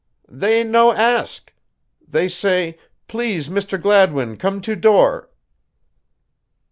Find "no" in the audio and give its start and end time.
0.63-0.91